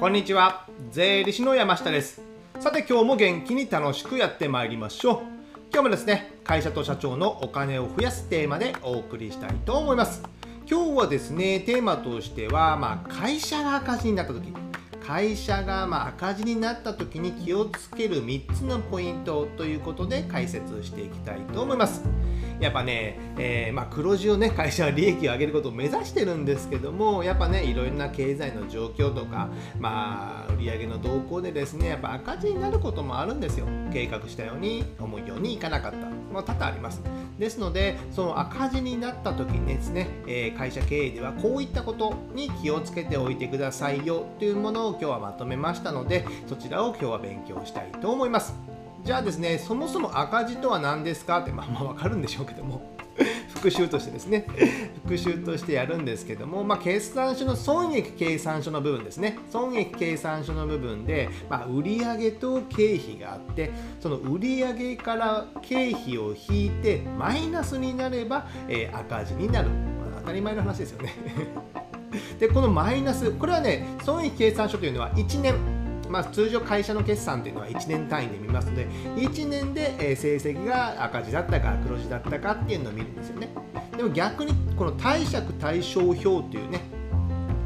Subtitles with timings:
[0.00, 0.64] こんにちは。
[0.90, 2.22] 税理士の山下です。
[2.58, 5.16] さて今日も元気に楽しくやってまいりましょう。
[5.70, 10.22] 今日もですね会社と社長のお金を増やすテーマでお送りしたいと思います。
[10.66, 14.54] 今日はですねテーマとしては、まあ、会社が赤字になった時。
[15.06, 22.02] 会社がま赤字になった時に気をつける3つのポイントということで解説していきたいと思います。
[22.60, 33.66] やっぱね、えー、まあ、黒字をね 会社は利益を上げることを目指してるんですけどもやっぱねいろいろな経済の状況とかまあ売上の動向でですねやっぱ赤字になることもあるんですよ。
[33.92, 36.06] 計画したように思うようにいかなかった。
[36.32, 37.02] まあ、多々あります。
[37.38, 48.69] ですのでその赤字になった時にですね、えー、会社経営ではこういったことに気をつけておいてくださいよというものを今日はまとめましたのでそちらを今日は勉強したいと思います。
[49.04, 51.38] じゃあですねそもそも赤字とは何ですか？
[51.40, 52.98] ってまあまあ分かるんでしょうけども。
[53.54, 54.46] 復習としてですね。
[55.02, 59.38] 復習としてやるんですけども、まあ、決算書の損益計算書の部分ですね。
[59.50, 69.74] 損益計算書の部分で、まあ、売上と経費があってその売上から経費を引いてマイナスになれば、えー、赤字になる、ま
[70.16, 71.14] あ、当たり前の話ですよね。
[72.40, 75.79] でこのマイナスこれはね損益計算書というのは1年。
[76.10, 83.48] まあ、通常会社の決算というのは1年単位で見ますので1年で成績が赤字だったか黒字だったかっていうのを見るんですよね。
[83.96, 86.80] でも逆にこの貸借対照表というね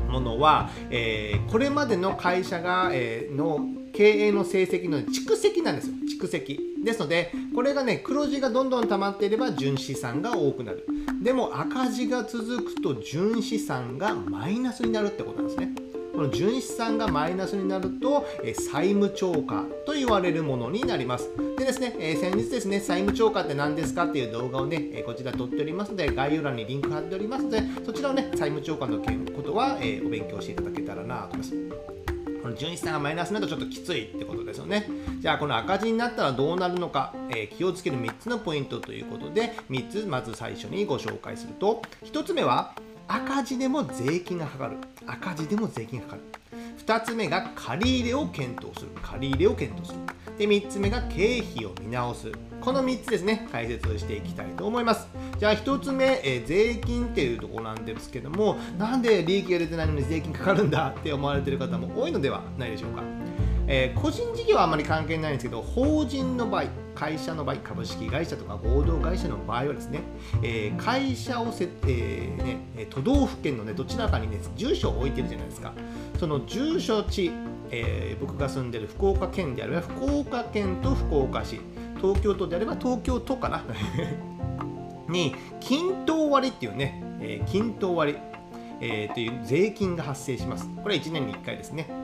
[0.08, 3.60] ものは、えー、これまでの会社が、えー、の
[3.92, 5.94] 経営の成績の蓄積なんですよ。
[6.20, 6.60] 蓄積。
[6.84, 10.86] ですのでこれがね黒字がどんどん溜まっていれば純資産が多くなる。
[11.22, 15.93] でも赤字が続くと純資産がマイナスになるってことなんですね。
[16.14, 21.28] この純資産がマイナスになると、え債務超過と言われるものになります。
[21.58, 31.94] でですね、え先日ですね、債務超過って何ですかっていう動画をね、えこちら撮っておりますので、概要欄にリンク貼っておりますので、そちらをね、債務超過の件ことは、えお勉強していただけたらなと思います。
[32.44, 34.86] この純資産がマイナスになるとちょっときついってことですよね。
[35.18, 42.74] じゃあこの赤字になったらどうなるのか、えー、気をつける3つのポイントということで3つまず最初にご紹介すると1つ目は
[43.06, 44.76] 赤字でも税金がかかる。
[45.06, 46.22] 赤字でも税金がかかる。
[46.86, 48.90] 2つ目が借入れを検討する。
[49.02, 50.00] 借入れを検討する。
[50.38, 52.32] で3つ目が経費を見直す。
[52.60, 53.46] この3つですね。
[53.52, 55.06] 解説していきたいと思います。
[55.38, 63.02] じゃあ1つ目、え、税金っていうところなんですけどもなんで利益が出てないのに税金かかるんだって思われてる方も多いのではないでしょうか。
[63.66, 66.64] えー、個人事業はあまり関係ないんですけど法人の場合
[66.94, 70.00] 会社の場合株式会社とか合同会社の場合はですね、
[70.42, 75.72] えー、会社をせ、えー、ね、都道府県の、ね、どちらかに、ね、住所を置いてるじゃないですか。
[76.18, 77.32] その住所地、
[77.70, 81.60] え僕が住んでる福岡県であれば福岡県と福岡市。
[82.00, 83.64] 東京都であれば東京都かな。
[85.08, 88.16] に均等割っていうね、え均等割、
[88.80, 90.68] えー、という税金が発生します。
[90.82, 92.03] これは1年に1回ですね。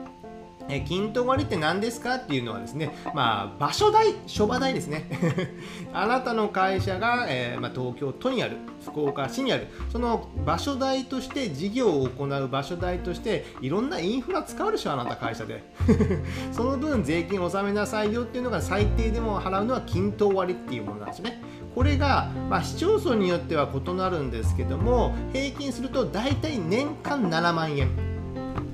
[0.71, 5.05] え均等割って何ですかっていうのはですね、まあ、場所代、諸場代ですね。
[5.93, 15.63] あなたの会社が、えー、まあ、東京都にある、福岡市にある、その場所代として事業を行う場所代として、いろんなインフラ使うでしょ、あなた会社で。
[16.51, 21.41] その分税金納めなさいよっていうのが最低でも払うのは均等割っていうものなんですね。
[21.75, 28.10] これが、まあ、市町村によっては異なるんですけども平均すると大体年間7万円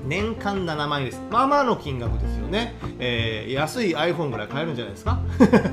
[0.08, 1.22] 年間7万円です。
[1.30, 2.76] まあまあの金額ですよね。
[3.00, 5.20] えー、安い iPhone ぐらい買えるんじゃないですか？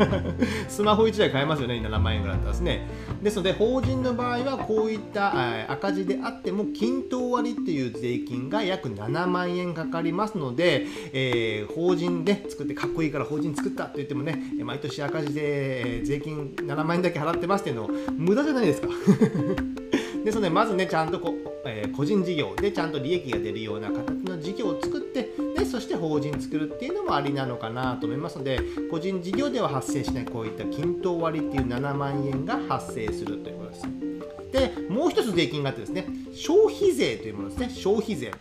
[0.69, 2.89] スマホ1台買えますよね、7万円ぐらいだったらですね。
[3.23, 18.89] ですので、法人の場合はこういった赤字であっても、均等割っていう税金が約7万円かかりますので、えー、法人で作ってかっこいいから法人作ったって言ってもね、毎年赤字で税金7万円だけ払ってますっていうの無駄じゃないですか。
[20.25, 28.61] ですので、まずね、ちゃんとこう、えー、個人事業でちゃんと利益が出るような形の事業を作ってでそして法人作るっていうのもありなのかなと思いますので
[28.91, 34.05] 個人事業では発生しないこういった均等割っていう7万円が発生するということです。
[34.53, 38.33] でもう一つ税金があってですね消費税というものですね消費税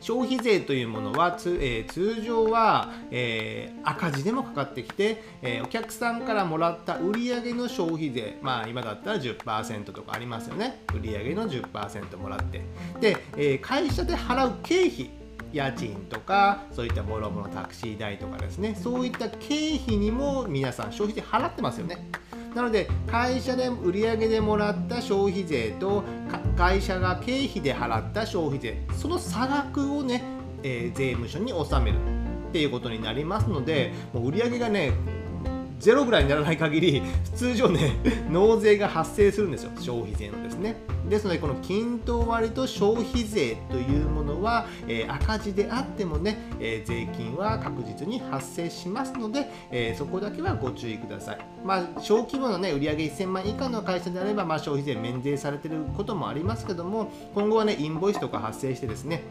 [0.00, 10.82] 消費税というものは、えー、通常は、えー、赤字でもかかってきて、えー、お客さんからもらった売上の消費税まあ今だったら10%とかありますよね。
[10.94, 12.62] 売上の10%もらって。
[13.00, 15.10] で、え会社で払う経費
[15.52, 18.74] 家賃とかそういったもろもろタクシー代とかですね。
[18.80, 22.10] そういった経費にも皆さん消費税払ってますよね。
[22.54, 26.02] なので会社で売上でもらった消費税と
[26.60, 30.22] 会社が経費で払った消費税その差額をね、
[30.62, 31.96] えー、税務署に納める
[32.50, 34.92] っていうことになりますのでもう売上がね
[35.80, 37.02] ゼロぐらいにならない限り
[37.34, 37.96] 通常ね
[38.30, 39.70] 納税が発生するんですよ。
[39.80, 40.76] 消費税のですね。
[41.08, 51.38] ですのでこの均等割と消費税というものは、えー、赤字であってもね、えー、税金は確実に発生しますので、えー、そこだけはご注意ください。
[51.64, 59.22] まあ小規模のね売上1000万以下の会社であれば、まあ、消費税免税されてることもありますけども今後はねインボイスとか発生してですね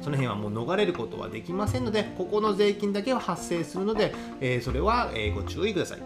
[0.00, 5.98] その辺はもう逃れることはできませんのでここの税金だけは発生するので、えー、それは、えご注意ください。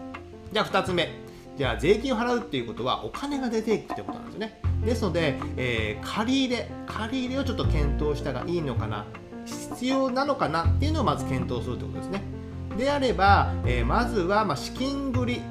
[0.51, 1.09] じゃあ2つ目。
[1.57, 4.59] じゃあ税金を払うっていうことはお金が出ていくってことなんですよね。
[4.85, 9.05] ですので、えー、借入れ借入れをちょっと検討したがいいのかな
[9.45, 12.34] 必要なのかなっていうのをまず検討するってことですね。
[12.77, 15.41] であれば、えー、まずはま資金繰り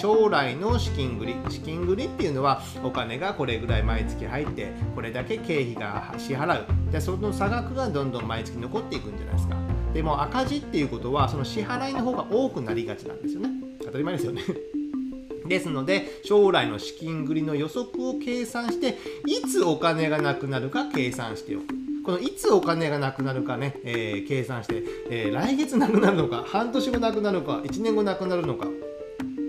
[0.00, 1.36] 将来の資金繰り。
[1.48, 6.92] 資金繰りっていうのはお金がこれぐらい毎月入ってこれだけ経費が支払う。
[6.92, 9.56] でその差額がどんどん毎月残っていくんじゃないですか。
[9.94, 13.48] でも赤字っていうことはその支払いの方が多くなりがちなんですよね。
[13.84, 14.42] 当たり前ですよね。
[15.48, 21.79] ですので将来の資金繰りの予測を計算していつお金がなくなるか計算しておく。
[22.10, 28.66] このいつお金がなくなるかね、えー、計算して、えー、来月なくなるのか半年後なくなるのか1年後なくなるのか。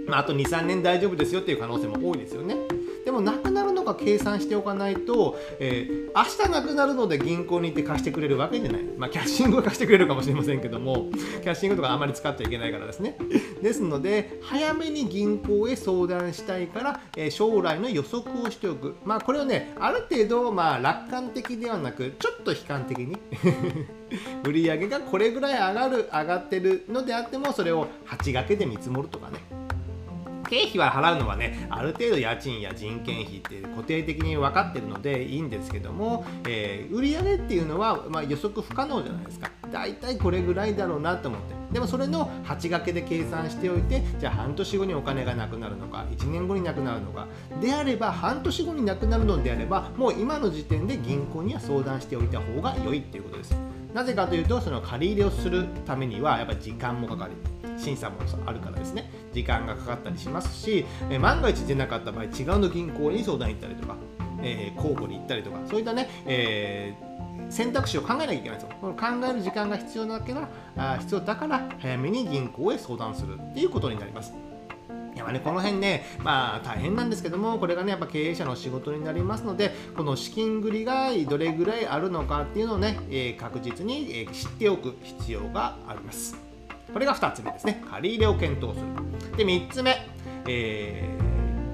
[0.05, 2.55] まあ、あと23年大丈夫ですよっていう可能性も多いですよね。
[3.03, 11.09] でもなくなるのか計算しておかないと、えー、明日なくなるので銀行に行って貸してくれるわけじゃない、まあ、キャッシングは貸してくれるかもしれませんけども
[11.41, 13.17] キャッシングとかあまり使っちゃいけないからですね。
[13.61, 18.95] ですので早めに銀行へ相談したいから、えー、将来の予測をしておく。
[19.05, 23.17] まあこれをねある程度まあ楽観的ではなくちょっと悲観的に
[24.43, 29.39] 売上がこれぐらい上がる上がってるのであってもそれを8掛けで見積もるとかね。
[30.51, 39.49] 経費は払うのはねある程度家賃や人件費って固定的に分かってるのでいいんですけども、えー、売上っていうのは、まあ、予測不可能じゃないですか。
[39.71, 41.55] 大体これぐらいだろうなと思って。
[41.71, 47.27] でもそれの8掛けで計算しておいてじゃあ半年後にお金がなくなるのか1年後になくなるのか。
[47.61, 53.55] であれば半年後になくなるのであればもう今の時点で銀行には相談しておいた方が良いっていうことです
[53.93, 57.31] なぜかというとその借り入れをするためにはやっぱり時間もかかる。
[57.77, 59.09] 審査もあるからですね。
[59.33, 63.95] 時間がかかったりしますし、え万が一出なかった場合違うの銀行に相談行ったりとか、
[64.41, 68.69] えー、交互に行ったりとかそういったね、えー、選択肢を考えなきゃいけないんですよ。
[68.79, 74.33] この考える時間が必要だからあ必要だから早めに銀行へ相談するっていうことになります。
[75.21, 86.35] やっぱね、この辺ね、まあ大変なんですけども、これがね、やっぱ経営者の仕事になりますので、この資金繰りがどれぐらいあるのかっていうのをね、えー、確実に、え知っておく必要があります。
[86.91, 87.83] これが2つ目ですね。
[87.89, 88.81] 借り入れを検討す
[89.31, 89.37] る。
[89.37, 89.95] で3つ目、
[90.47, 91.07] え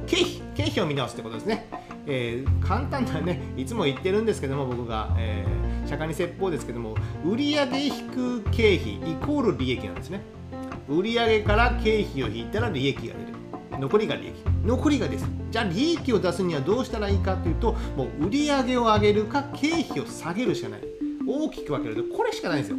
[0.06, 0.48] ー、経費。
[0.58, 1.68] 経費を見直すってことですね、
[2.08, 10.22] えー、簡単なねいつも言ってるんですけども僕が、えー、釈迦に説法ですけども売上引く経費イコール利益なんですね。
[10.90, 13.37] 売上から経費を引いたら利益が出る。
[13.72, 14.34] 残りが利益。
[14.66, 15.28] 残りがです。
[15.52, 20.82] じゃあ利益を出すにはどうしたらいいかというともう売上を上げるか経費を下げるしかない。
[21.28, 22.78] 大きく分けるとこれしかないんですよ。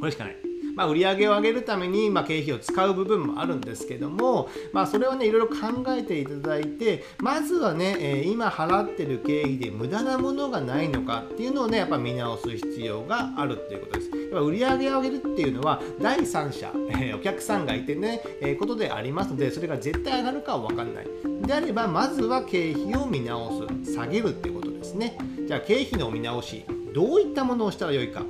[0.00, 0.36] これしかない。
[0.74, 14.10] まあ、売上を上げるために、ま、経費を使う部分もあるんですけども、まあ、それをねいろいろ考えていただいてまずはね、え、今払ってる経費で無駄なものがないのかっていうのをねやっぱ見直す必要があるっていうことです。
[14.30, 21.06] ぱ売り上げを上げるっていうのは第三者、えー、お客さんがいてね、えー、ことでありますのでそれが絶対上がるかは分かんない。
[21.46, 25.16] であればまずは経費を見直す下げるっていうことですね。
[25.46, 28.22] じゃあ経費の見直しどういったものをしたらよいか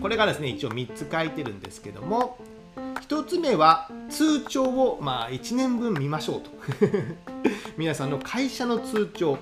[0.00, 2.38] これがですね一応3つ書いてるんですけども
[2.76, 6.50] 1つ目は通帳をまあ1年分見ましょうと
[7.76, 9.38] 皆さんの会社の通帳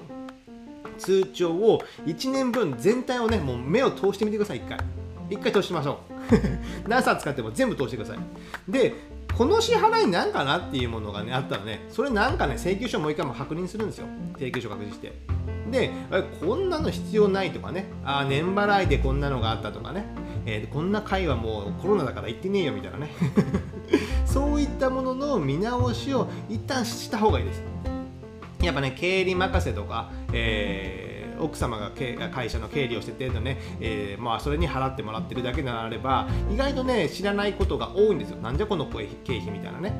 [0.98, 4.78] 通帳を1年分全体をねもう目を通してみてください1回
[5.30, 6.12] 1回通してましょう。
[6.88, 8.18] 何冊使っても全部通してください。
[8.68, 8.94] で
[9.36, 14.06] この支払いなんかなっていうものがねあったらねそれなんかね請求書もう一回も確認するんですよ。
[14.38, 15.12] 請求書確認して。
[15.70, 15.92] で
[16.40, 17.86] こんなの必要ないとかね。
[18.04, 20.04] あ年払いでこんなのがあったとかね。
[20.46, 23.10] えー、こんな会はもうコロナだから行ってねえよみたいなね。
[24.26, 27.62] そういったものの見直しを一旦した方がいいです。
[28.62, 30.99] やっぱね経理任せとか、えー
[31.40, 31.90] 奥様が
[32.30, 38.38] 会社の経理をしててのね、えー、まあ、それに払ってもらってるだけなられば意外とね知らないことが多いんですよ。
[38.38, 39.92] なんじゃこの経費みたいなね。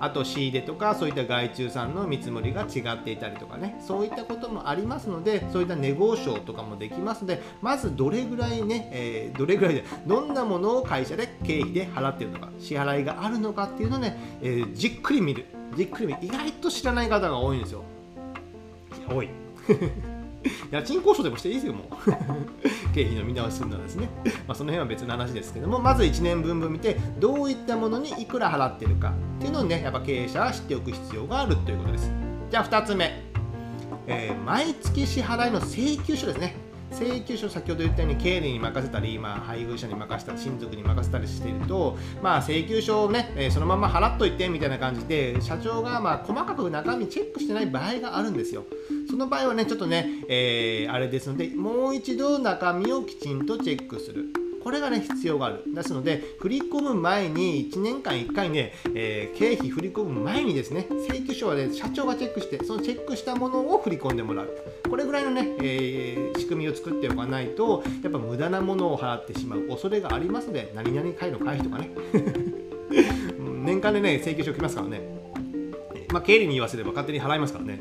[0.00, 3.80] あと仕入れとかそういった外注さんの見積もりが違っていたりとかね。
[3.80, 15.46] そういったこともありますのでそういったネゴーとかもできますのでまずどれぐらいね、えー、どれぐらいでどんなものを会社で経費で払ってるのか支払いがあるのかっていうのをね、えー、じっくり見る。
[15.76, 16.18] じっくり見る。
[16.22, 17.84] 意外と知らない方が多いんですよ。
[19.08, 19.28] 多い。
[20.70, 21.86] 家賃交渉でもしていいですよ、もう。
[22.94, 24.08] 経費の見直しするのはですね。
[24.46, 32.10] まあ、その辺は別の話ですけども、まず1年分分見て、どういったものにいくら払ってるかっていうのをね、やっぱ経営者は知っておく必要があるということです。
[32.50, 33.22] じゃあ2つ目、
[34.06, 36.65] えー、毎月支払いの請求書ですね。
[36.92, 48.64] 請求書先ほど言ったように経理に任せたり、まあ、配偶者に任せたり親族に任せたりしていると、まあ、請求書をね、え、そのまま払っといてみたいな感じで社長がま細かく中身チェックしてない場合があるんですよ。
[49.08, 54.45] その場合はねちょっとね、えー、あれですのでもう一度中身をきちんとチェックする。
[54.66, 55.62] これがね、必要がある。
[55.72, 64.48] ですので、振り込む前に、1年間1回ね、えー、経費振り込む前にですね、請求書はね、社長がチェックして、そのチェックしたものを振り込んでもらう。
[64.90, 71.90] これぐらいのね、えー、仕組みを作っておかないと、やっぱ無駄なものを払ってしまう恐れがありますので、何々回の回避とかね。
[73.38, 75.00] 年間でね、請求書来ますからね。
[76.12, 77.80] まあ、経理に言わせれば勝手に払いますからね。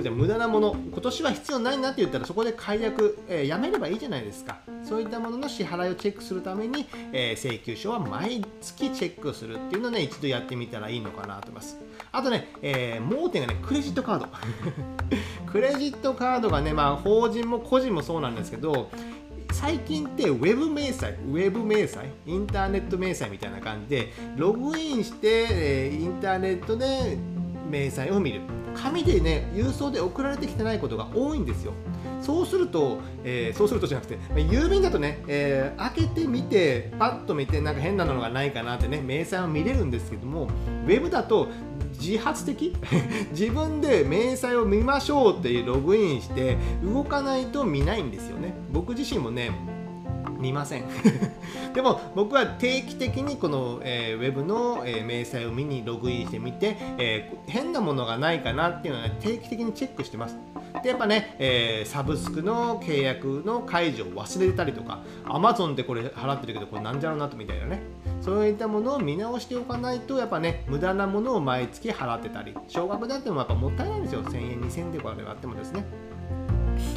[0.00, 4.58] それじゃ無駄なもの、今年は必要ないなって言ったらそこで解約、えー、やめればいいじゃないですか。
[4.82, 11.78] そういったものの支払いをチェックするために、えー、請求書は毎月チェックするっていうのをね、一度やってみたらいいのかなと思います。
[12.12, 14.28] あとね、えー、盲点がね、クレジットカード。
[15.52, 18.90] クレジットカードがね、まあ、法人も個人もそうなんですけど、
[19.52, 27.18] 最近ってウェブ明細、ウェブ明細、インターネット明細みたいな感じで、ログインして、えー、インターネットで
[27.70, 28.40] 明細を見る。
[28.74, 31.72] 紙でね郵送で送られてきてないことが多いんですよ。
[32.20, 40.48] そうすると、えー、そうするとじゃなくて、郵便だとね、えー、開けてみて、パッと見て、なんか変なのがないかなってね、明細を見れるんですけども、
[40.84, 41.48] ウェブだと、
[41.98, 42.74] 自発的
[43.32, 48.54] 自分で明細を見ましょうってログインして動かないと見ないんですよね。
[48.72, 49.50] 僕自身もね
[50.40, 50.84] 見ません。
[51.74, 60.36] でも僕は定期的にこの、えー、ウェブの、えー、明細を見にログインしてみて、えー、変なものがないかなっていうのは、ね、定期的にチェックしてます。
[60.82, 67.82] でやっぱね、えー、サブスクの契約の解除を忘れてたりとか Amazon でこれ払ってるけどこれなんじゃろうなとみたいなね。
[68.20, 74.22] そういったものを見直しておかないとやっぱね無駄なものを毎月払ってたり少額だってもやっぱもったいないんですよ。
[74.22, 75.84] 1000円2000円でこれあってもですね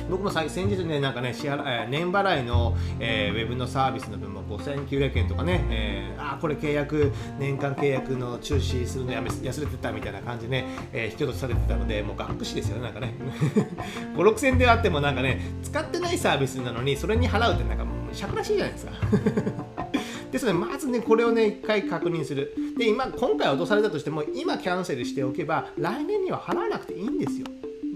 [0.09, 13.15] 僕も先日ね、なんかね、支払え年払いの、えー、ウェブのサービスの分も5900円とかね、えー、あこれ契約、年間契約の中止するのやめ忘れてたみたいな感じでね、えー、引き落とされてたので、もうがっくしですよね、なんかね。
[14.15, 18.91] 5、6000であってもなんかね、使ってないサービスなのに、それに払うってなんかもう、しゃくらしいじゃないですか。
[20.31, 22.53] ですので、まずね、これをね、一回確認する。
[22.77, 27.45] で、今、今回落とされたとしても、今キャンセルしておけば、来年には払わなくていいんですよ。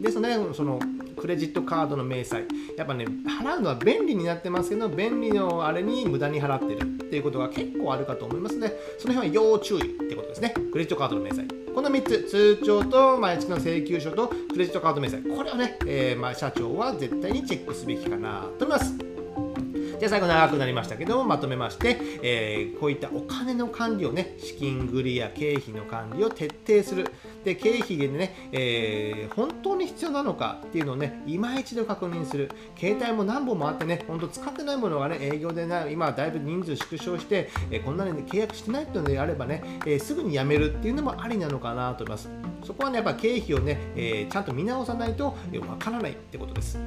[0.01, 0.79] ですね、その
[1.20, 2.44] クレジットカードの明細、
[2.78, 10.54] やっぱね、払うのは便利になってますけど、便利のあれに無駄に払ってるっていうことが結構あるかと思いますので、その辺は要注意ってことですね。
[10.72, 11.48] クレジットカードの明細。
[11.74, 19.17] この3つ、通帳と毎月の請求書とクレジットカード明細、これをね、えー、まあ、社長は絶対にチェックすべきかなと思います。
[20.00, 27.12] じゃあ最後長くなりましたけどもまとめまして、えー、こういったお金の管理をね資金繰りや経費の管理を徹底する。
[27.44, 32.51] で経費でね、えー、本当に必要なのかっていうのをね今一度確認する。
[32.77, 42.57] 携帯も何本もあってね本当使ってないものがね営業でね今はだいぶ人数縮小して、えー、こんなに、ね、契約してないっていうのであればね、えすぐに辞めるっていうのもありなのかなと思います。
[42.64, 45.36] そこはねやっぱ経費をね、えちゃんと見直さないと
[45.68, 46.80] わからないってことです。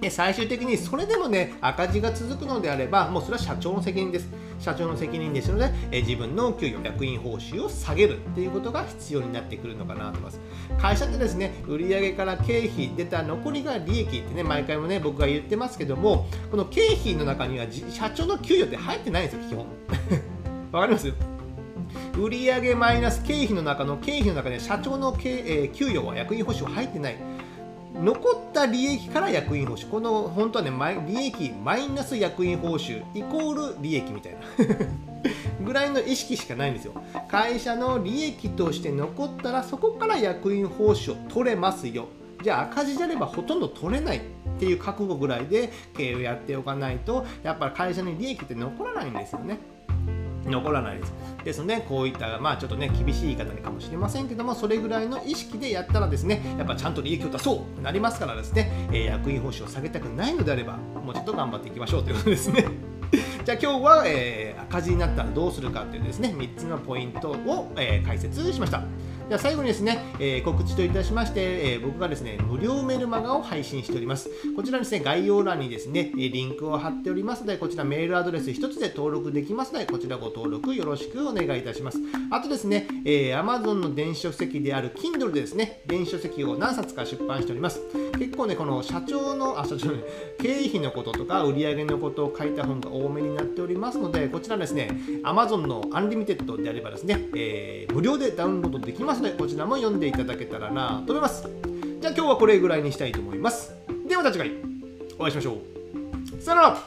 [0.00, 4.28] で最終的にそれでもね赤字が続くのであればもうそれは社長の責任です。
[4.58, 10.40] 社長の責任ですので、え自分の給与役員報酬を下げるっていうことが必要になってくるのかなと思います。
[10.78, 19.66] 会社ってですね売上から経費出た残りが利益ってね毎回もね僕が言ってますけどもこの経費の中には社長の給与って入ってないんですよ基本。
[20.72, 21.29] わかります？
[22.18, 27.16] 売上マイナス経費の中の経費の中に社長の、えー、給与は役員報酬は入ってない。
[27.94, 29.88] 残った利益から役員報酬。
[29.88, 30.70] この本当はね
[31.06, 34.38] 利益マイナス役員報酬イコール利益みたいな。
[35.64, 36.94] ぐらいの意識しかないんですよ。
[37.28, 42.08] 会社の利益として残ったらそこから役員報酬を取れますよ。
[42.42, 44.20] じゃあ赤字であればほとんど取れないっ
[44.58, 49.58] ていう覚悟ぐらいで経営をやっておかないとやっぱり会社に利益って残らないんですよね。
[50.50, 51.14] 残らないです。
[51.44, 62.66] ですので、こういった、まあちょっとね、厳しい言い方かもしれませんけども、それぐらいの意識でやったらですね、やっぱちゃんと利益を出そうとなりますからですね、え、役員報酬を下げたくないのであれば、もうちょっと頑張っていきましょうということですね。
[63.44, 68.82] じゃあ今日は、えー、赤字になったらどうするかというですね、3つのポイントを、えー、解説しました。
[69.30, 74.28] では最後にですね、えー、告知といたしまして、えー、僕がですね、無料メルマガを配信しております。
[74.56, 82.00] こちらですね、概要欄にですね、リンクを貼っておりますので、こちらメールアドレス1つで登録できますので、こちらご登録よろしくお願いいたします。
[82.32, 87.80] あとですね、えー、Amazon の電子書籍である Kindle でですね、電子書籍を何冊か出版しております。
[88.18, 90.02] 結構ね、この社長の、あ、社長ね、
[90.40, 94.90] 経費のこととか売上のことを書いた本が多めになっておりますので、こちらですね、
[95.22, 101.42] Amazon のアンリミテッドであればですね、えー、無料でダウンロードできますますので、こちらも読んでいただけたらなと思います。
[102.00, 103.74] じゃあ今日はこれぐらいにしたいと思います。
[104.08, 104.52] ではまた次回
[105.18, 105.58] お会いしましょ
[106.38, 106.42] う。
[106.42, 106.78] さよなら